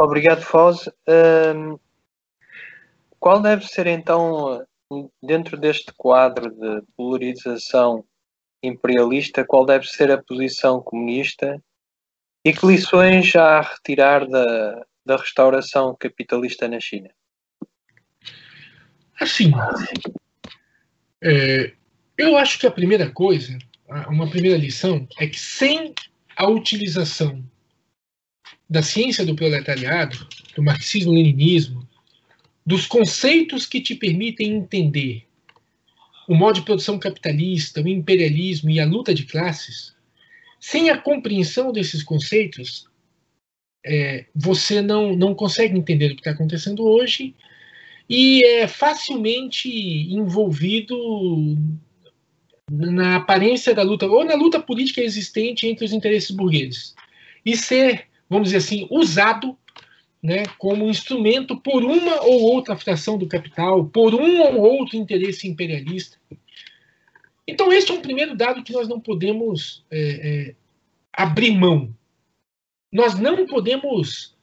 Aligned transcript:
Obrigado, 0.00 0.42
Foz. 0.42 0.88
Um, 1.08 1.76
qual 3.18 3.42
deve 3.42 3.66
ser 3.66 3.88
então, 3.88 4.64
dentro 5.20 5.56
deste 5.56 5.92
quadro 5.92 6.50
de 6.52 6.82
polarização 6.96 8.04
imperialista, 8.62 9.44
qual 9.44 9.66
deve 9.66 9.86
ser 9.86 10.12
a 10.12 10.22
posição 10.22 10.80
comunista 10.80 11.60
e 12.44 12.52
que 12.52 12.64
lições 12.64 13.34
há 13.34 13.58
a 13.58 13.62
retirar 13.62 14.24
da, 14.28 14.86
da 15.04 15.16
restauração 15.16 15.96
capitalista 15.98 16.68
na 16.68 16.78
China? 16.78 17.10
Assim, 19.20 19.50
é, 21.20 21.72
eu 22.16 22.36
acho 22.36 22.56
que 22.56 22.68
a 22.68 22.70
primeira 22.70 23.10
coisa, 23.10 23.58
uma 24.08 24.30
primeira 24.30 24.56
lição, 24.56 25.08
é 25.18 25.26
que 25.26 25.40
sem 25.40 25.92
a 26.36 26.46
utilização 26.46 27.44
da 28.68 28.82
ciência 28.82 29.24
do 29.24 29.34
proletariado, 29.34 30.26
do 30.54 30.62
marxismo-leninismo, 30.62 31.88
dos 32.64 32.86
conceitos 32.86 33.66
que 33.66 33.80
te 33.80 33.94
permitem 33.94 34.52
entender 34.56 35.24
o 36.28 36.34
modo 36.34 36.56
de 36.56 36.62
produção 36.62 36.98
capitalista, 36.98 37.80
o 37.80 37.88
imperialismo 37.88 38.68
e 38.68 38.78
a 38.78 38.84
luta 38.84 39.14
de 39.14 39.24
classes, 39.24 39.94
sem 40.60 40.90
a 40.90 40.98
compreensão 40.98 41.72
desses 41.72 42.02
conceitos, 42.02 42.86
é, 43.86 44.26
você 44.34 44.82
não, 44.82 45.16
não 45.16 45.34
consegue 45.34 45.78
entender 45.78 46.12
o 46.12 46.14
que 46.14 46.20
está 46.20 46.32
acontecendo 46.32 46.84
hoje 46.84 47.34
e 48.08 48.44
é 48.44 48.68
facilmente 48.68 49.70
envolvido 50.12 51.56
na 52.70 53.16
aparência 53.16 53.74
da 53.74 53.82
luta, 53.82 54.06
ou 54.06 54.24
na 54.24 54.34
luta 54.34 54.60
política 54.60 55.00
existente 55.00 55.66
entre 55.66 55.86
os 55.86 55.92
interesses 55.92 56.30
burgueses, 56.30 56.94
e 57.44 57.56
ser, 57.56 58.07
vamos 58.28 58.48
dizer 58.48 58.58
assim, 58.58 58.86
usado 58.90 59.56
né, 60.22 60.44
como 60.58 60.88
instrumento 60.88 61.56
por 61.56 61.84
uma 61.84 62.22
ou 62.22 62.42
outra 62.42 62.76
fração 62.76 63.16
do 63.16 63.28
capital, 63.28 63.86
por 63.86 64.14
um 64.14 64.40
ou 64.40 64.60
outro 64.60 64.96
interesse 64.96 65.48
imperialista. 65.48 66.18
Então, 67.46 67.72
este 67.72 67.90
é 67.90 67.94
um 67.94 68.02
primeiro 68.02 68.36
dado 68.36 68.62
que 68.62 68.72
nós 68.72 68.88
não 68.88 69.00
podemos 69.00 69.84
é, 69.90 70.00
é, 70.00 70.54
abrir 71.12 71.52
mão. 71.52 71.94
Nós 72.92 73.18
não 73.18 73.46
podemos. 73.46 74.36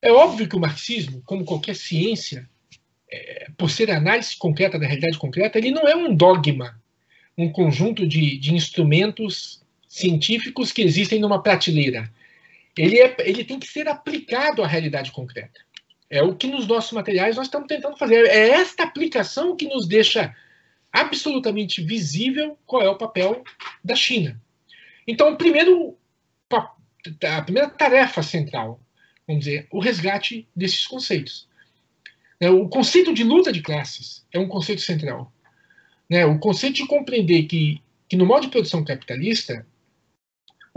É 0.00 0.12
óbvio 0.12 0.48
que 0.48 0.54
o 0.54 0.60
marxismo, 0.60 1.20
como 1.24 1.44
qualquer 1.44 1.74
ciência, 1.74 2.48
é, 3.10 3.48
por 3.56 3.70
ser 3.70 3.90
análise 3.90 4.36
concreta 4.36 4.78
da 4.78 4.86
realidade 4.86 5.18
concreta, 5.18 5.58
ele 5.58 5.72
não 5.72 5.88
é 5.88 5.96
um 5.96 6.14
dogma, 6.14 6.80
um 7.36 7.50
conjunto 7.50 8.06
de, 8.06 8.38
de 8.38 8.54
instrumentos 8.54 9.60
científicos 9.88 10.70
que 10.70 10.82
existem 10.82 11.18
numa 11.18 11.42
prateleira. 11.42 12.08
Ele, 12.78 13.00
é, 13.00 13.16
ele 13.20 13.44
tem 13.44 13.58
que 13.58 13.66
ser 13.66 13.88
aplicado 13.88 14.62
à 14.62 14.66
realidade 14.66 15.10
concreta. 15.10 15.60
É 16.08 16.22
o 16.22 16.34
que 16.34 16.46
nos 16.46 16.66
nossos 16.66 16.92
materiais 16.92 17.36
nós 17.36 17.48
estamos 17.48 17.66
tentando 17.66 17.96
fazer. 17.96 18.24
É 18.26 18.50
esta 18.50 18.84
aplicação 18.84 19.56
que 19.56 19.66
nos 19.66 19.86
deixa 19.86 20.34
absolutamente 20.92 21.82
visível 21.82 22.56
qual 22.64 22.82
é 22.82 22.88
o 22.88 22.96
papel 22.96 23.42
da 23.84 23.94
China. 23.94 24.40
Então, 25.06 25.36
primeiro, 25.36 25.98
a 26.50 27.42
primeira 27.42 27.68
tarefa 27.68 28.22
central, 28.22 28.80
vamos 29.26 29.44
dizer, 29.44 29.66
o 29.70 29.80
resgate 29.80 30.48
desses 30.54 30.86
conceitos. 30.86 31.48
Né, 32.40 32.48
o 32.48 32.68
conceito 32.68 33.12
de 33.12 33.24
luta 33.24 33.52
de 33.52 33.60
classes 33.60 34.24
é 34.32 34.38
um 34.38 34.48
conceito 34.48 34.82
central. 34.82 35.32
Né, 36.08 36.24
o 36.24 36.38
conceito 36.38 36.76
de 36.76 36.86
compreender 36.86 37.42
que, 37.44 37.82
que 38.08 38.16
no 38.16 38.24
modo 38.24 38.42
de 38.42 38.50
produção 38.50 38.84
capitalista, 38.84 39.66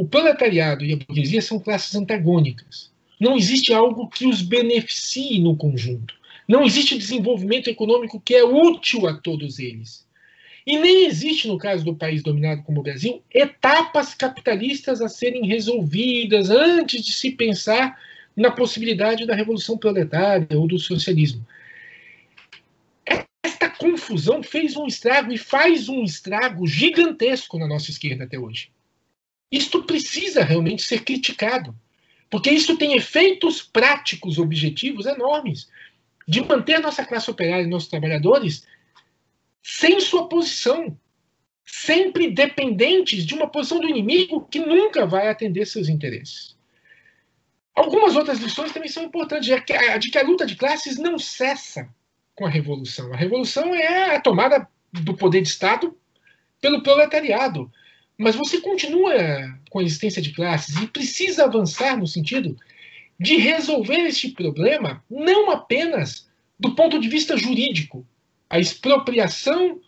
o 0.02 0.08
proletariado 0.08 0.84
e 0.84 0.94
a 0.94 0.98
burguesia 0.98 1.44
são 1.44 1.60
classes 1.60 1.94
antagônicas. 1.94 2.92
Não 3.20 3.38
existe 3.38 3.72
algo 3.72 4.10
que 4.10 4.26
os 4.26 4.42
beneficie 4.42 5.40
no 5.40 5.56
conjunto. 5.56 6.16
Não 6.48 6.64
existe 6.64 6.98
desenvolvimento 6.98 7.70
econômico 7.70 8.20
que 8.20 8.34
é 8.34 8.44
útil 8.44 9.06
a 9.06 9.14
todos 9.14 9.60
eles. 9.60 10.04
E 10.66 10.80
nem 10.80 11.06
existe, 11.06 11.48
no 11.48 11.56
caso 11.56 11.86
do 11.86 11.96
país 11.96 12.24
dominado 12.24 12.64
como 12.64 12.80
o 12.80 12.84
Brasil, 12.84 13.22
etapas 13.32 14.16
capitalistas 14.16 15.04
a 15.04 15.08
serem 15.08 15.46
resolvidas 15.46 16.50
antes 16.50 17.06
de 17.06 17.14
se 17.14 17.30
pensar 17.30 17.96
na 18.36 18.50
possibilidade 18.50 19.28
da 19.28 19.36
revolução 19.36 19.78
proletária 19.78 20.48
ou 20.58 20.68
do 20.68 20.80
socialismo. 20.80 21.46
Esta 23.44 23.70
confusão 23.70 24.42
fez 24.42 24.76
um 24.76 24.88
estrago 24.88 25.32
e 25.32 25.38
faz 25.38 25.88
um 25.90 26.04
estrago 26.04 26.66
gigantesco 26.66 27.60
na 27.60 27.68
nossa 27.68 27.92
esquerda 27.92 28.24
até 28.24 28.40
hoje. 28.40 28.72
Isto 29.52 29.84
precisa 29.84 30.44
realmente 30.44 30.84
ser 30.84 31.04
criticado, 31.04 31.76
porque 32.30 32.50
isso 32.50 32.78
tem 32.78 32.96
efeitos 32.96 33.62
práticos 33.62 34.38
objetivos 34.38 35.06
enormes 35.06 35.70
de 36.28 36.42
manter 36.42 36.80
nossa 36.80 37.06
classe 37.06 37.30
operária 37.30 37.64
e 37.64 37.68
nossos 37.68 37.90
trabalhadores 37.90 38.66
sem 39.62 40.00
sua 40.00 40.28
posição, 40.28 40.98
sempre 41.66 42.32
dependentes 42.32 43.26
de 43.26 43.34
uma 43.34 43.48
posição 43.48 43.80
do 43.80 43.90
inimigo 43.90 44.48
que 44.50 44.60
nunca 44.60 45.06
vai 45.06 45.28
atender 45.28 45.66
seus 45.66 45.90
interesses. 45.90 46.56
Algumas 47.76 48.16
outras 48.16 48.40
lições 48.40 48.72
também 48.72 48.90
são 48.90 49.04
importantes, 49.04 49.50
a, 49.52 49.98
de 49.98 50.10
que 50.10 50.18
a 50.18 50.24
luta 50.24 50.46
de 50.46 50.56
classes 50.56 50.98
não 50.98 51.18
cessa 51.18 51.88
com 52.36 52.46
a 52.46 52.50
revolução. 52.50 53.14
A 53.14 53.18
revolução 53.18 53.74
é 53.74 54.16
a 54.16 54.22
tomada 54.22 54.68
do 54.92 55.16
poder 55.16 55.42
de 55.42 55.48
Estado 55.48 55.98
pelo 56.60 56.84
proletariado. 56.84 57.72
Mas 58.22 58.36
você 58.36 58.62
continua 58.62 59.14
com 59.72 59.80
a 59.80 59.84
existência 59.84 60.22
de 60.22 60.32
classes 60.32 60.76
e 60.80 60.86
precisa 60.86 61.46
avançar 61.46 61.98
no 61.98 62.06
sentido 62.06 62.56
de 63.20 63.36
resolver 63.38 63.98
este 63.98 64.30
problema 64.30 65.04
não 65.10 65.50
apenas 65.50 66.30
do 66.60 66.76
ponto 66.76 67.00
de 67.00 67.10
vista 67.10 67.36
jurídico, 67.36 68.06
a 68.48 68.60
expropriação 68.60 69.80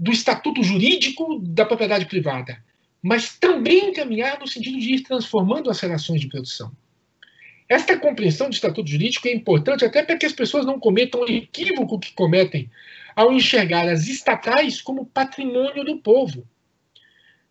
do 0.00 0.10
estatuto 0.10 0.62
jurídico 0.62 1.38
da 1.40 1.66
propriedade 1.66 2.06
privada, 2.06 2.64
mas 3.02 3.36
também 3.36 3.90
encaminhar 3.90 4.40
no 4.40 4.48
sentido 4.48 4.78
de 4.78 4.94
ir 4.94 5.02
transformando 5.02 5.68
as 5.68 5.78
relações 5.78 6.22
de 6.22 6.28
produção. 6.28 6.72
Esta 7.68 7.98
compreensão 7.98 8.48
do 8.48 8.54
estatuto 8.54 8.90
jurídico 8.90 9.28
é 9.28 9.34
importante 9.34 9.84
até 9.84 10.02
para 10.02 10.16
que 10.16 10.24
as 10.24 10.32
pessoas 10.32 10.64
não 10.64 10.80
cometam 10.80 11.20
o 11.20 11.30
equívoco 11.30 11.98
que 11.98 12.14
cometem 12.14 12.70
ao 13.14 13.32
enxergar 13.34 13.86
as 13.86 14.06
estatais 14.06 14.80
como 14.80 15.04
patrimônio 15.04 15.84
do 15.84 15.98
povo. 15.98 16.46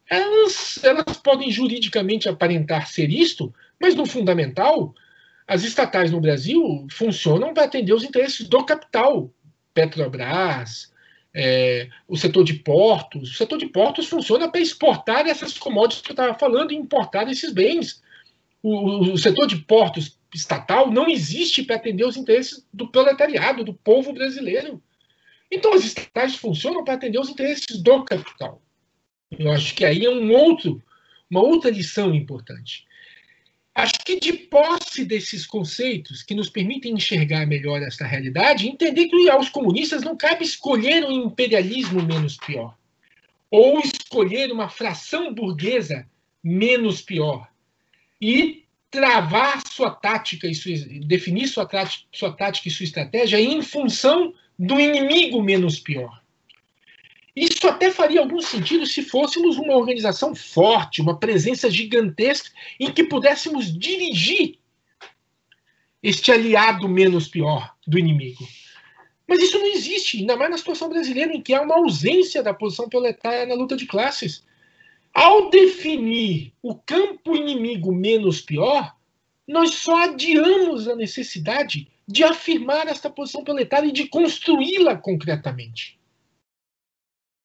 Elas, 0.10 0.84
elas 0.84 1.18
podem 1.18 1.50
juridicamente 1.50 2.30
aparentar 2.30 2.88
ser 2.88 3.10
isto, 3.10 3.54
mas 3.80 3.96
no 3.96 4.06
fundamental, 4.06 4.94
as 5.48 5.64
estatais 5.64 6.12
no 6.12 6.22
Brasil 6.22 6.88
funcionam 6.92 7.54
para 7.54 7.66
atender 7.66 7.94
os 7.94 8.04
interesses 8.04 8.48
do 8.48 8.64
capital, 8.64 9.32
Petrobras, 9.74 10.94
é, 11.34 11.90
o 12.08 12.16
setor 12.16 12.46
de 12.46 12.54
portos. 12.54 13.32
O 13.32 13.34
setor 13.34 13.58
de 13.58 13.68
portos 13.68 14.08
funciona 14.08 14.50
para 14.50 14.62
exportar 14.62 15.28
essas 15.28 15.58
commodities 15.58 16.02
que 16.02 16.12
eu 16.12 16.14
estava 16.14 16.34
falando 16.34 16.72
e 16.72 16.76
importar 16.78 17.30
esses 17.30 17.52
bens. 17.52 18.02
O, 18.64 19.12
o, 19.14 19.18
setor 19.18 19.46
de 19.46 19.58
portos 19.58 20.18
estatal 20.34 20.90
não 20.90 21.08
existe 21.08 21.62
para 21.62 21.76
atender 21.76 22.06
os 22.06 22.18
interesses 22.18 22.66
do 22.74 22.88
proletariado, 22.88 23.64
do 23.64 23.74
povo 23.74 24.14
brasileiro. 24.14 24.82
Então, 25.52 25.74
as 25.74 25.84
estatais 25.84 26.36
funcionam 26.36 26.84
para 26.84 26.96
atender 26.96 27.20
os 27.20 27.30
interesses 27.30 27.82
do 27.82 28.04
capital. 28.04 28.62
Eu 29.32 29.52
acho 29.52 29.74
que 29.76 29.84
aí 29.84 30.06
é 30.06 30.10
um 30.10 30.32
outro, 30.32 30.82
uma 31.30 31.42
outra 31.42 31.72
lição 31.72 32.14
importante. 32.14 32.86
Acho 33.74 33.94
que 34.06 34.20
de 34.20 34.32
posse 34.32 35.04
desses 35.04 35.46
conceitos 35.46 36.24
que 36.24 36.34
nos 36.34 36.50
permitem 36.50 36.94
enxergar 36.94 37.46
melhor 37.46 37.82
esta 37.82 38.06
realidade, 38.06 38.70
entender 38.70 39.08
que 39.10 39.30
aos 39.30 39.50
comunistas 39.50 40.02
não 40.02 40.16
cabe 40.16 40.46
escolher 40.46 41.04
um 41.04 41.26
imperialismo 41.26 42.02
menos 42.02 42.38
pior, 42.38 42.78
ou 43.52 43.80
escolher 43.82 44.50
uma 44.52 44.70
fração 44.70 45.34
burguesa 45.34 46.08
menos 46.42 47.02
pior, 47.02 47.50
e 48.22 48.64
travar 48.90 49.62
sua 49.68 49.92
tática 49.92 50.48
e 50.48 50.56
sua, 50.56 50.72
definir 51.06 51.48
sua, 51.48 51.68
sua 52.14 52.32
tática 52.32 52.70
e 52.70 52.72
sua 52.72 52.86
estratégia 52.86 53.42
em 53.42 53.62
função 53.62 54.34
do 54.58 54.80
inimigo 54.80 55.44
menos 55.44 55.82
pior. 55.82 56.24
Isso 57.36 57.68
até 57.68 57.92
faria 57.92 58.22
algum 58.22 58.40
sentido 58.40 58.86
se 58.86 59.04
fôssemos 59.04 59.58
uma 59.58 59.76
organização 59.76 60.34
forte, 60.34 61.02
uma 61.02 61.20
presença 61.20 61.70
gigantesca, 61.70 62.50
em 62.80 62.92
que 62.92 63.04
pudéssemos 63.04 63.78
dirigir 63.78 64.58
este 66.02 66.32
aliado 66.32 66.88
menos 66.88 67.28
pior 67.28 67.76
do 67.86 68.00
inimigo. 68.00 68.48
Mas 69.28 69.42
isso 69.42 69.58
não 69.58 69.66
existe, 69.66 70.20
ainda 70.20 70.38
mais 70.38 70.52
na 70.52 70.58
situação 70.58 70.88
brasileira, 70.88 71.34
em 71.34 71.42
que 71.42 71.54
há 71.54 71.62
uma 71.62 71.76
ausência 71.76 72.44
da 72.44 72.54
posição 72.54 72.88
proletária 72.88 73.46
na 73.46 73.56
luta 73.56 73.76
de 73.76 73.86
classes. 73.86 74.46
Ao 75.14 75.50
definir 75.50 76.54
o 76.62 76.76
campo 76.76 77.36
inimigo 77.36 77.92
menos 77.94 78.40
pior, 78.40 78.96
nós 79.48 79.72
só 79.72 80.04
adiamos 80.04 80.88
a 80.88 80.96
necessidade 80.96 81.88
de 82.08 82.24
afirmar 82.24 82.88
esta 82.88 83.10
posição 83.10 83.44
proletária 83.44 83.88
e 83.88 83.92
de 83.92 84.08
construí-la 84.08 84.96
concretamente. 84.96 86.00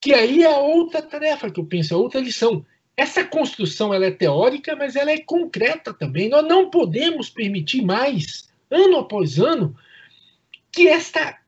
Que 0.00 0.14
aí 0.14 0.42
é 0.42 0.56
outra 0.56 1.02
tarefa 1.02 1.50
que 1.50 1.60
eu 1.60 1.64
penso, 1.64 1.92
é 1.92 1.96
outra 1.96 2.20
lição. 2.20 2.64
Essa 2.96 3.24
construção 3.24 3.92
ela 3.94 4.06
é 4.06 4.10
teórica, 4.10 4.74
mas 4.76 4.96
ela 4.96 5.10
é 5.10 5.18
concreta 5.18 5.92
também. 5.92 6.28
Nós 6.28 6.46
não 6.46 6.70
podemos 6.70 7.28
permitir 7.28 7.82
mais 7.82 8.48
ano 8.70 8.98
após 8.98 9.38
ano, 9.38 9.76
que 10.72 10.88
esta, 10.88 11.38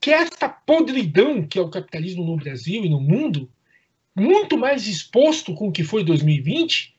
que 0.00 0.10
esta 0.10 0.48
podridão 0.48 1.46
que 1.46 1.58
é 1.58 1.62
o 1.62 1.70
capitalismo 1.70 2.24
no 2.24 2.36
Brasil 2.36 2.84
e 2.84 2.88
no 2.88 3.00
mundo, 3.00 3.50
muito 4.14 4.56
mais 4.56 4.86
exposto 4.86 5.54
com 5.54 5.68
o 5.68 5.72
que 5.72 5.82
foi 5.82 6.04
2020, 6.04 6.94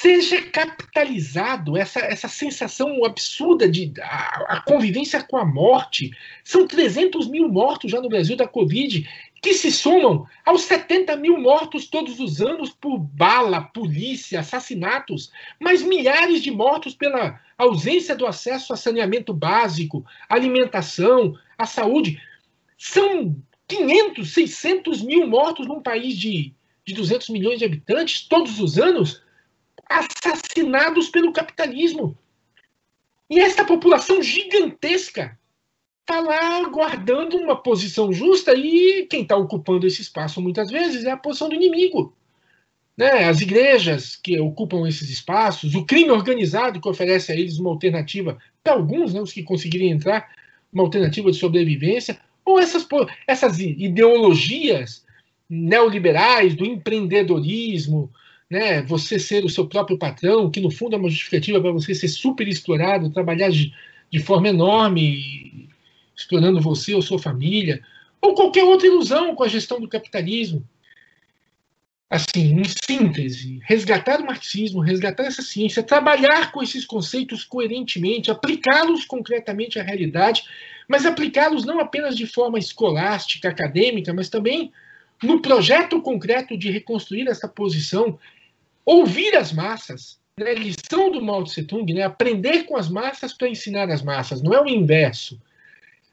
seja 0.00 0.40
capitalizado 0.42 1.76
essa, 1.76 2.00
essa 2.00 2.28
sensação 2.28 3.04
absurda 3.04 3.68
de 3.68 3.92
a, 4.00 4.56
a, 4.56 4.62
convivência 4.62 5.22
com 5.22 5.36
a 5.36 5.44
morte. 5.44 6.10
São 6.44 6.66
300 6.66 7.28
mil 7.28 7.48
mortos 7.48 7.90
já 7.90 8.00
no 8.00 8.08
Brasil 8.08 8.36
da 8.36 8.46
Covid, 8.46 9.08
que 9.40 9.54
se 9.54 9.70
somam 9.70 10.26
aos 10.44 10.62
70 10.62 11.16
mil 11.16 11.38
mortos 11.38 11.86
todos 11.86 12.18
os 12.18 12.40
anos 12.40 12.70
por 12.70 12.98
bala, 12.98 13.62
polícia, 13.62 14.40
assassinatos, 14.40 15.30
mais 15.60 15.82
milhares 15.82 16.42
de 16.42 16.50
mortos 16.50 16.94
pela 16.94 17.40
ausência 17.56 18.16
do 18.16 18.26
acesso 18.26 18.72
a 18.72 18.76
saneamento 18.76 19.32
básico, 19.32 20.04
alimentação, 20.28 21.38
a 21.56 21.66
saúde. 21.66 22.20
São 22.76 23.36
500, 23.68 24.32
600 24.32 25.02
mil 25.02 25.26
mortos 25.26 25.66
num 25.66 25.82
país 25.82 26.16
de, 26.16 26.52
de 26.84 26.94
200 26.94 27.28
milhões 27.28 27.58
de 27.58 27.64
habitantes 27.64 28.26
todos 28.26 28.58
os 28.60 28.78
anos 28.78 29.22
assassinados 29.88 31.08
pelo 31.08 31.32
capitalismo. 31.32 32.16
E 33.30 33.38
esta 33.38 33.64
população 33.64 34.22
gigantesca 34.22 35.38
está 36.08 36.20
lá 36.20 36.66
guardando 36.70 37.36
uma 37.36 37.54
posição 37.54 38.10
justa 38.10 38.54
e 38.54 39.06
quem 39.10 39.22
está 39.22 39.36
ocupando 39.36 39.86
esse 39.86 40.00
espaço 40.00 40.40
muitas 40.40 40.70
vezes 40.70 41.04
é 41.04 41.10
a 41.10 41.18
posição 41.18 41.50
do 41.50 41.54
inimigo. 41.54 42.14
Né? 42.96 43.24
As 43.24 43.42
igrejas 43.42 44.16
que 44.16 44.40
ocupam 44.40 44.88
esses 44.88 45.10
espaços, 45.10 45.74
o 45.74 45.84
crime 45.84 46.10
organizado 46.10 46.80
que 46.80 46.88
oferece 46.88 47.30
a 47.30 47.36
eles 47.36 47.58
uma 47.58 47.68
alternativa, 47.68 48.38
para 48.64 48.72
alguns, 48.72 49.12
né, 49.12 49.20
os 49.20 49.32
que 49.32 49.42
conseguirem 49.42 49.90
entrar, 49.90 50.30
uma 50.72 50.82
alternativa 50.82 51.30
de 51.30 51.36
sobrevivência, 51.36 52.18
ou 52.42 52.58
essas, 52.58 52.88
essas 53.26 53.60
ideologias 53.60 55.04
neoliberais 55.48 56.54
do 56.54 56.64
empreendedorismo, 56.64 58.10
né, 58.50 58.80
você 58.80 59.18
ser 59.18 59.44
o 59.44 59.48
seu 59.50 59.66
próprio 59.66 59.98
patrão, 59.98 60.50
que 60.50 60.60
no 60.60 60.70
fundo 60.70 60.96
é 60.96 60.98
uma 60.98 61.10
justificativa 61.10 61.60
para 61.60 61.70
você 61.70 61.94
ser 61.94 62.08
super 62.08 62.48
explorado, 62.48 63.10
trabalhar 63.10 63.50
de, 63.50 63.72
de 64.10 64.18
forma 64.18 64.48
enorme, 64.48 65.67
explorando 66.18 66.60
você 66.60 66.94
ou 66.94 67.00
sua 67.00 67.18
família, 67.18 67.80
ou 68.20 68.34
qualquer 68.34 68.64
outra 68.64 68.88
ilusão 68.88 69.36
com 69.36 69.44
a 69.44 69.48
gestão 69.48 69.80
do 69.80 69.88
capitalismo. 69.88 70.68
Assim, 72.10 72.60
em 72.60 72.64
síntese, 72.64 73.60
resgatar 73.62 74.20
o 74.20 74.26
marxismo, 74.26 74.80
resgatar 74.80 75.24
essa 75.24 75.42
ciência, 75.42 75.82
trabalhar 75.82 76.50
com 76.50 76.62
esses 76.62 76.84
conceitos 76.84 77.44
coerentemente, 77.44 78.30
aplicá-los 78.30 79.04
concretamente 79.04 79.78
à 79.78 79.82
realidade, 79.82 80.42
mas 80.88 81.06
aplicá-los 81.06 81.64
não 81.64 81.78
apenas 81.78 82.16
de 82.16 82.26
forma 82.26 82.58
escolástica, 82.58 83.48
acadêmica, 83.48 84.12
mas 84.12 84.28
também 84.28 84.72
no 85.22 85.40
projeto 85.40 86.00
concreto 86.00 86.56
de 86.56 86.70
reconstruir 86.70 87.28
essa 87.28 87.46
posição 87.46 88.18
ouvir 88.84 89.36
as 89.36 89.52
massas, 89.52 90.18
né? 90.38 90.54
lição 90.54 91.12
do 91.12 91.20
Mao 91.20 91.44
Tse 91.44 91.62
Tung, 91.62 91.92
né? 91.92 92.04
aprender 92.04 92.64
com 92.64 92.74
as 92.74 92.88
massas 92.88 93.34
para 93.34 93.50
ensinar 93.50 93.90
as 93.90 94.00
massas, 94.00 94.40
não 94.40 94.54
é 94.54 94.62
o 94.62 94.66
inverso. 94.66 95.38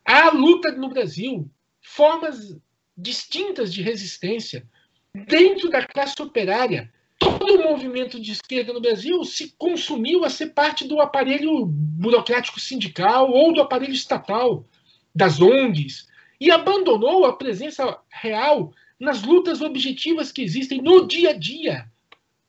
Há 0.06 0.30
luta 0.30 0.72
no 0.74 0.90
Brasil, 0.90 1.50
formas 1.82 2.56
distintas 2.96 3.74
de 3.74 3.82
resistência 3.82 4.68
dentro 5.14 5.70
da 5.70 5.86
classe 5.86 6.22
operária. 6.22 6.94
Todo 7.18 7.62
o 7.62 7.64
movimento 7.64 8.20
de 8.20 8.32
esquerda 8.32 8.72
no 8.72 8.82
Brasil 8.82 9.24
se 9.24 9.56
consumiu 9.58 10.24
a 10.24 10.30
ser 10.30 10.48
parte 10.48 10.88
do 10.88 11.00
aparelho 11.00 11.66
burocrático 11.66 12.60
sindical 12.60 13.32
ou 13.32 13.54
do 13.54 13.62
aparelho 13.62 13.94
estatal, 13.94 14.66
das 15.14 15.42
ONGs, 15.42 16.08
e 16.40 16.52
abandonou 16.52 17.26
a 17.26 17.36
presença 17.36 17.98
real 18.10 18.74
nas 19.00 19.24
lutas 19.24 19.62
objetivas 19.62 20.32
que 20.32 20.42
existem 20.42 20.82
no 20.82 21.08
dia 21.08 21.32
a 21.32 21.34
dia 21.34 21.90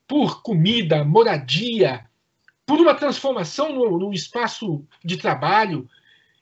por 0.06 0.42
comida, 0.42 1.04
moradia, 1.04 2.04
por 2.64 2.80
uma 2.80 2.94
transformação 2.94 3.72
no, 3.72 3.98
no 3.98 4.12
espaço 4.12 4.84
de 5.04 5.16
trabalho. 5.16 5.88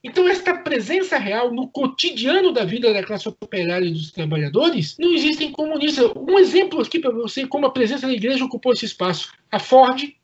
Então, 0.06 0.28
esta 0.28 0.58
presença 0.58 1.16
real 1.16 1.50
no 1.50 1.66
cotidiano 1.66 2.52
da 2.52 2.62
vida 2.62 2.92
da 2.92 3.02
classe 3.02 3.26
operária 3.26 3.86
e 3.86 3.90
dos 3.90 4.12
trabalhadores 4.12 4.98
não 4.98 5.14
existem 5.14 5.50
comunistas. 5.50 6.12
Um 6.14 6.38
exemplo 6.38 6.82
aqui 6.82 6.98
para 6.98 7.10
você 7.10 7.46
como 7.46 7.64
a 7.64 7.72
presença 7.72 8.06
da 8.06 8.12
igreja 8.12 8.44
ocupou 8.44 8.74
esse 8.74 8.84
espaço. 8.84 9.32
A 9.50 9.58
Ford, 9.58 10.14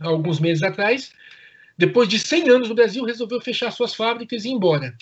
alguns 0.00 0.38
meses 0.38 0.62
atrás, 0.62 1.12
depois 1.76 2.08
de 2.08 2.16
100 2.16 2.48
anos 2.48 2.68
no 2.68 2.76
Brasil, 2.76 3.04
resolveu 3.04 3.40
fechar 3.40 3.72
suas 3.72 3.92
fábricas 3.92 4.44
e 4.44 4.50
ir 4.50 4.52
embora. 4.52 4.94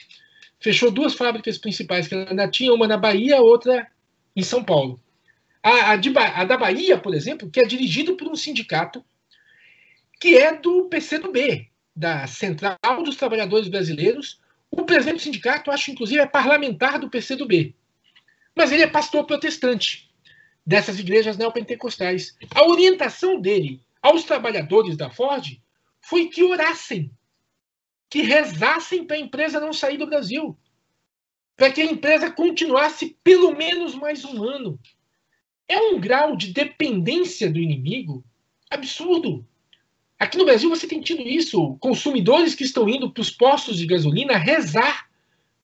Fechou 0.58 0.90
duas 0.90 1.12
fábricas 1.12 1.58
principais 1.58 2.08
que 2.08 2.14
ela 2.14 2.30
ainda 2.30 2.48
tinha, 2.48 2.72
uma 2.72 2.88
na 2.88 2.96
Bahia, 2.96 3.36
outra 3.42 3.86
em 4.34 4.42
São 4.42 4.64
Paulo. 4.64 4.98
A, 5.62 5.90
a, 5.90 5.96
de, 5.96 6.10
a 6.16 6.44
da 6.44 6.56
Bahia, 6.56 6.96
por 6.96 7.14
exemplo, 7.14 7.50
que 7.50 7.60
é 7.60 7.66
dirigido 7.66 8.16
por 8.16 8.28
um 8.28 8.34
sindicato 8.34 9.04
que 10.18 10.38
é 10.38 10.56
do 10.56 10.86
PCdoB, 10.86 11.68
da 11.96 12.26
Central 12.26 12.76
dos 13.02 13.16
Trabalhadores 13.16 13.68
Brasileiros. 13.68 14.38
O 14.70 14.84
presidente 14.84 15.16
do 15.16 15.22
sindicato, 15.22 15.70
acho 15.70 15.90
inclusive, 15.90 16.20
é 16.20 16.26
parlamentar 16.26 16.98
do 16.98 17.08
PCdoB. 17.08 17.74
Mas 18.54 18.70
ele 18.70 18.82
é 18.82 18.86
pastor 18.86 19.24
protestante 19.24 20.10
dessas 20.64 20.98
igrejas 20.98 21.38
neopentecostais. 21.38 22.36
A 22.54 22.66
orientação 22.66 23.40
dele 23.40 23.80
aos 24.02 24.24
trabalhadores 24.24 24.96
da 24.96 25.08
Ford 25.08 25.58
foi 26.00 26.28
que 26.28 26.42
orassem, 26.42 27.10
que 28.10 28.22
rezassem 28.22 29.04
para 29.04 29.16
a 29.16 29.20
empresa 29.20 29.58
não 29.58 29.72
sair 29.72 29.96
do 29.96 30.06
Brasil, 30.06 30.56
para 31.56 31.72
que 31.72 31.80
a 31.80 31.86
empresa 31.86 32.30
continuasse 32.30 33.16
pelo 33.24 33.56
menos 33.56 33.94
mais 33.94 34.24
um 34.24 34.44
ano 34.44 34.78
é 35.68 35.78
um 35.78 35.98
grau 35.98 36.36
de 36.36 36.52
dependência 36.52 37.50
do 37.50 37.58
inimigo 37.58 38.24
absurdo. 38.70 39.46
Aqui 40.18 40.38
no 40.38 40.44
Brasil 40.44 40.70
você 40.70 40.86
tem 40.86 41.00
tido 41.00 41.22
isso, 41.22 41.76
consumidores 41.78 42.54
que 42.54 42.64
estão 42.64 42.88
indo 42.88 43.10
para 43.10 43.20
os 43.20 43.30
postos 43.30 43.78
de 43.78 43.86
gasolina 43.86 44.36
rezar 44.36 45.08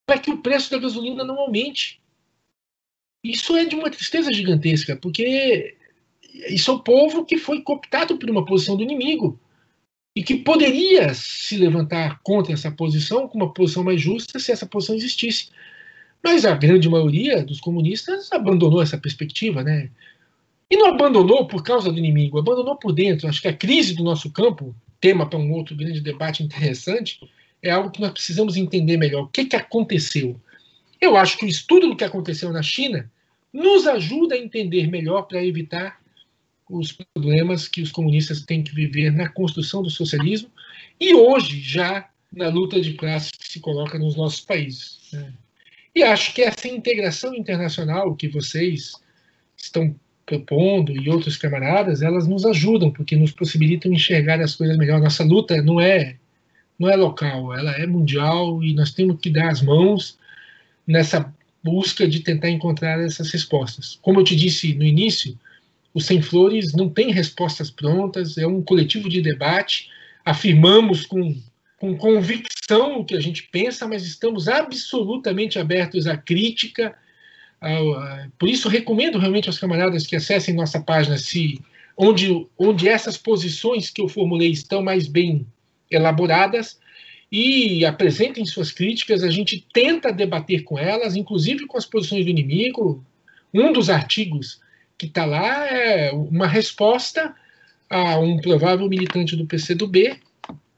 para 0.05 0.19
que 0.19 0.31
o 0.31 0.39
preço 0.39 0.71
da 0.71 0.79
gasolina 0.79 1.25
não 1.25 1.39
aumente. 1.39 2.01
Isso 3.25 3.57
é 3.57 3.65
de 3.65 3.75
uma 3.75 3.91
tristeza 3.91 4.33
gigantesca, 4.33 4.97
porque 4.97 5.77
isso 6.49 6.71
é 6.71 6.75
o 6.75 6.81
povo 6.81 7.25
que 7.25 7.39
foi 7.39 7.63
cooptado 7.63 8.19
por 8.19 8.29
uma 8.29 8.45
posição 8.45 8.77
do 8.77 8.83
inimigo 8.83 9.41
e 10.15 10.23
que 10.23 10.37
poderia 10.37 11.15
se 11.15 11.57
levantar 11.57 12.21
contra 12.23 12.53
essa 12.53 12.71
posição 12.71 13.27
com 13.27 13.39
uma 13.39 13.53
posição 13.53 13.83
mais 13.83 14.01
justa 14.01 14.39
se 14.39 14.53
essa 14.53 14.67
posição 14.67 14.97
existisse. 14.97 15.49
Mas 16.23 16.45
a 16.45 16.55
grande 16.55 16.89
maioria 16.89 17.43
dos 17.43 17.61
comunistas 17.61 18.31
abandonou 18.33 18.83
essa 18.83 18.99
perspectiva, 18.99 19.63
né? 19.63 19.91
E 20.73 20.77
não 20.79 20.87
abandonou 20.87 21.47
por 21.47 21.63
causa 21.63 21.93
do 21.93 21.99
inimigo, 21.99 22.39
abandonou 22.39 22.77
por 22.77 22.95
dentro. 22.95 23.29
Acho 23.29 23.43
que 23.43 23.49
a 23.49 23.53
crise 23.53 23.95
do 23.95 24.03
nosso 24.03 24.31
campo, 24.31 24.75
tema 25.03 25.29
para 25.29 25.39
um 25.39 25.53
outro 25.53 25.77
grande 25.77 26.01
debate 26.01 26.43
interessante, 26.43 27.21
é 27.61 27.71
algo 27.71 27.91
que 27.91 28.01
nós 28.01 28.11
precisamos 28.11 28.57
entender 28.57 28.97
melhor. 28.97 29.25
O 29.25 29.29
que, 29.29 29.45
que 29.45 29.55
aconteceu? 29.55 30.41
Eu 30.99 31.15
acho 31.15 31.37
que 31.37 31.45
o 31.45 31.49
estudo 31.49 31.91
do 31.91 31.95
que 31.95 32.05
aconteceu 32.05 32.51
na 32.51 32.63
China 32.63 33.13
nos 33.53 33.87
ajuda 33.87 34.35
a 34.35 34.39
entender 34.39 34.87
melhor 34.87 35.25
para 35.25 35.45
evitar 35.45 36.01
os 36.71 36.91
problemas 36.91 37.69
que 37.69 37.83
os 37.83 37.93
comunistas 37.93 38.41
têm 38.41 38.63
que 38.63 38.75
viver 38.75 39.13
na 39.13 39.29
construção 39.29 39.83
do 39.83 39.91
socialismo 39.91 40.51
e 40.99 41.13
hoje 41.13 41.61
já 41.61 42.09
na 42.33 42.49
luta 42.49 42.81
de 42.81 42.95
classes 42.95 43.33
que 43.33 43.47
se 43.47 43.61
coloca 43.61 43.99
nos 43.99 44.17
nossos 44.17 44.41
países. 44.41 45.01
Né? 45.13 45.35
E 45.95 46.03
acho 46.03 46.33
que 46.33 46.41
essa 46.41 46.67
integração 46.67 47.35
internacional 47.35 48.17
que 48.17 48.27
vocês 48.27 48.95
estão 49.55 49.95
propondo 50.25 50.93
e 50.93 51.09
outros 51.09 51.37
camaradas, 51.37 52.03
elas 52.03 52.27
nos 52.27 52.45
ajudam, 52.47 52.91
porque 52.91 53.17
nos 53.17 53.33
possibilitam 53.33 53.93
enxergar 53.93 54.41
as 54.41 54.55
coisas 54.55 54.77
melhor. 54.77 55.01
Nossa 55.01 55.25
luta 55.25 55.61
não 55.63 55.81
é 55.81 56.17
não 56.79 56.89
é 56.89 56.97
local, 56.97 57.55
ela 57.55 57.73
é 57.73 57.87
mundial 57.87 58.63
e 58.63 58.75
nós 58.75 58.93
temos 58.93 59.21
que 59.21 59.31
dar 59.31 59.51
as 59.51 59.63
mãos 59.63 60.19
nessa 60.87 61.33
busca 61.63 62.09
de 62.09 62.21
tentar 62.21 62.49
encontrar 62.49 62.99
essas 63.01 63.31
respostas. 63.31 63.99
Como 64.03 64.19
eu 64.19 64.25
te 64.25 64.35
disse 64.35 64.75
no 64.75 64.83
início, 64.83 65.39
o 65.95 66.01
Sem 66.01 66.21
Flores 66.21 66.73
não 66.73 66.89
tem 66.89 67.13
respostas 67.13 67.71
prontas, 67.71 68.37
é 68.37 68.47
um 68.47 68.63
coletivo 68.63 69.09
de 69.09 69.21
debate, 69.21 69.89
afirmamos 70.25 71.07
com 71.07 71.37
com 71.83 71.97
convicção 71.97 73.01
o 73.01 73.05
que 73.05 73.17
a 73.17 73.21
gente 73.21 73.43
pensa, 73.51 73.89
mas 73.89 74.05
estamos 74.05 74.47
absolutamente 74.47 75.59
abertos 75.59 76.07
à 76.07 76.17
crítica. 76.17 76.95
Por 78.39 78.49
isso, 78.49 78.69
recomendo 78.69 79.19
realmente 79.19 79.49
aos 79.49 79.59
camaradas 79.59 80.07
que 80.07 80.17
acessem 80.17 80.55
nossa 80.55 80.81
página 80.81 81.17
se 81.17 81.61
onde, 81.97 82.47
onde 82.59 82.89
essas 82.89 83.17
posições 83.17 83.91
que 83.91 84.01
eu 84.01 84.09
formulei 84.09 84.51
estão 84.51 84.83
mais 84.83 85.07
bem 85.07 85.47
elaboradas 85.91 86.81
e 87.31 87.85
apresentem 87.85 88.45
suas 88.45 88.73
críticas. 88.73 89.23
A 89.23 89.31
gente 89.31 89.67
tenta 89.73 90.13
debater 90.13 90.65
com 90.65 90.79
elas, 90.79 91.15
inclusive 91.15 91.67
com 91.67 91.79
as 91.79 91.87
posições 91.87 92.25
do 92.25 92.31
inimigo. 92.31 93.05
Um 93.55 93.73
dos 93.73 93.89
artigos 93.89 94.61
que 94.99 95.07
está 95.07 95.25
lá 95.25 95.67
é 95.67 96.13
uma 96.13 96.47
resposta 96.47 97.35
a 97.89 98.19
um 98.19 98.39
provável 98.39 98.89
militante 98.89 99.37
do 99.37 99.47
PCdoB 99.47 100.19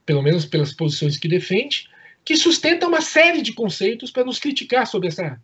pelo 0.06 0.22
menos 0.22 0.44
pelas 0.44 0.72
posições 0.72 1.16
que 1.16 1.28
defende, 1.28 1.88
que 2.24 2.36
sustenta 2.36 2.86
uma 2.86 3.00
série 3.00 3.42
de 3.42 3.52
conceitos 3.52 4.10
para 4.10 4.24
nos 4.24 4.38
criticar 4.38 4.86
sobre 4.86 5.08
essa, 5.08 5.40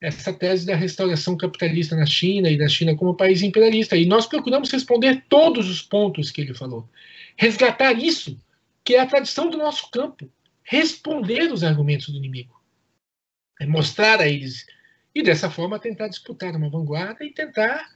essa 0.00 0.32
tese 0.32 0.66
da 0.66 0.76
restauração 0.76 1.36
capitalista 1.36 1.96
na 1.96 2.06
China 2.06 2.50
e 2.50 2.58
da 2.58 2.68
China 2.68 2.94
como 2.94 3.16
país 3.16 3.42
imperialista. 3.42 3.96
E 3.96 4.06
nós 4.06 4.26
procuramos 4.26 4.70
responder 4.70 5.24
todos 5.28 5.68
os 5.68 5.82
pontos 5.82 6.30
que 6.30 6.40
ele 6.40 6.54
falou. 6.54 6.88
Resgatar 7.36 7.92
isso, 7.92 8.38
que 8.84 8.94
é 8.94 9.00
a 9.00 9.06
tradição 9.06 9.48
do 9.48 9.56
nosso 9.56 9.90
campo. 9.90 10.30
Responder 10.62 11.52
os 11.52 11.62
argumentos 11.62 12.08
do 12.08 12.18
inimigo. 12.18 12.54
É 13.60 13.66
mostrar 13.66 14.20
a 14.20 14.28
eles. 14.28 14.66
E 15.14 15.22
dessa 15.22 15.50
forma 15.50 15.78
tentar 15.78 16.08
disputar 16.08 16.54
uma 16.54 16.68
vanguarda 16.68 17.24
e 17.24 17.32
tentar 17.32 17.88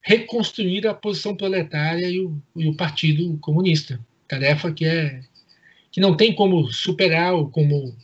reconstruir 0.00 0.86
a 0.86 0.94
posição 0.94 1.36
proletária 1.36 2.08
e 2.08 2.20
o, 2.20 2.40
e 2.56 2.68
o 2.68 2.76
Partido 2.76 3.38
Comunista. 3.38 4.00
Tarefa 4.26 4.72
que 4.72 4.84
é 4.84 5.20
que 5.90 6.00
não 6.00 6.16
tem 6.16 6.34
como 6.34 6.70
superar 6.72 7.34
ou 7.34 7.50
como 7.50 7.96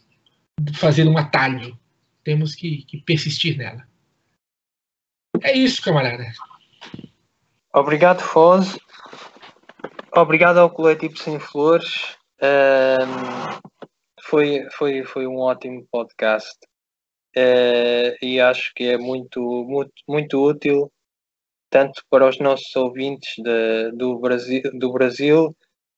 fazer 0.75 1.07
um 1.07 1.19
atalho. 1.19 1.79
Temos 2.25 2.55
que, 2.55 2.83
que 2.85 2.99
persistir 3.03 3.57
nela. 3.57 3.87
É 5.43 5.53
isso, 5.53 5.83
camarada. 5.83 6.25
Obrigado, 7.73 8.21
Foz. 8.21 8.79
Obrigado 10.13 10.59
ao 10.59 10.71
Coletivo 10.71 11.17
Sem 11.19 11.39
Flores. 11.39 12.17
Um, 12.41 13.73
foi, 14.23 14.67
foi, 14.73 15.05
foi 15.05 15.27
um 15.27 15.39
ótimo 15.39 15.87
podcast. 15.91 16.57
Uh, 17.37 18.15
e 18.23 18.41
acho 18.41 18.73
que 18.75 18.85
é 18.85 18.97
muito, 18.97 19.41
muito, 19.69 19.93
muito 20.09 20.41
útil 20.41 20.91
tanto 21.75 22.05
para 22.09 22.29
os 22.29 22.39
nossos 22.39 22.77
ouvintes 22.77 23.35
de, 23.37 23.91
do, 23.91 24.17
Brasil, 24.21 24.63
do 24.75 24.93
Brasil 24.93 25.53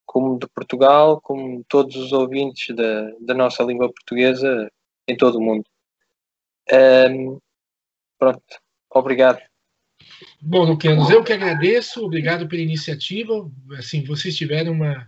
como 0.06 0.38
de 0.38 0.48
Portugal, 0.48 1.20
como 1.20 1.62
todos 1.68 1.94
os 1.96 2.12
ouvintes 2.12 2.74
da, 2.74 3.10
da 3.20 3.34
nossa 3.34 3.62
língua 3.62 3.92
portuguesa 3.92 4.72
em 5.06 5.14
todo 5.14 5.36
o 5.36 5.42
mundo. 5.42 5.64
Um, 6.72 7.38
pronto, 8.18 8.42
obrigado. 8.90 9.40
Bom, 10.40 10.64
Luquenos, 10.64 11.10
eu 11.10 11.22
que 11.22 11.32
agradeço, 11.32 12.04
obrigado 12.04 12.48
pela 12.48 12.62
iniciativa. 12.62 13.50
Assim, 13.78 14.04
vocês 14.04 14.36
tiveram 14.36 14.72
uma, 14.72 15.06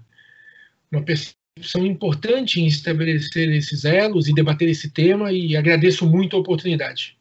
uma 0.90 1.02
percepção 1.02 1.86
importante 1.86 2.60
em 2.60 2.66
estabelecer 2.66 3.48
esses 3.50 3.84
elos 3.84 4.28
e 4.28 4.34
debater 4.34 4.68
esse 4.68 4.90
tema, 4.90 5.32
e 5.32 5.56
agradeço 5.56 6.06
muito 6.06 6.36
a 6.36 6.40
oportunidade. 6.40 7.16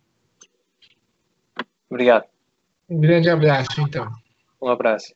Obrigado. 1.90 2.26
Um 2.90 3.00
grande 3.00 3.30
abraço, 3.30 3.82
então. 3.82 4.12
Um 4.62 4.68
abraço. 4.68 5.14